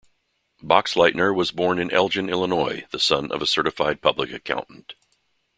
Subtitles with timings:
[0.63, 4.95] Boxleitner was born in Elgin, Illinois, the son of a certified public accountant.